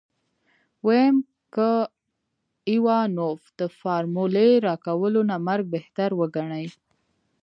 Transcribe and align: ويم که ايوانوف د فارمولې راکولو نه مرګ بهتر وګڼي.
ويم 0.87 1.17
که 1.55 1.69
ايوانوف 2.71 3.41
د 3.59 3.61
فارمولې 3.79 4.49
راکولو 4.67 5.21
نه 5.29 5.37
مرګ 5.47 5.65
بهتر 5.75 6.09
وګڼي. 6.19 6.65